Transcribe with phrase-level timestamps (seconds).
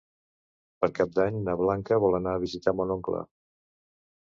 [0.85, 3.23] Per Cap d'Any na Blanca vol anar a visitar mon oncle.